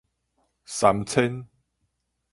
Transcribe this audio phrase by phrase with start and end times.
[0.65, 1.45] 三千